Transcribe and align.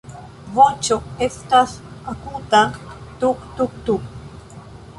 Voĉo 0.53 0.95
estas 1.25 1.75
akuta 2.15 2.63
"tuk-tuk-tuk". 3.25 4.11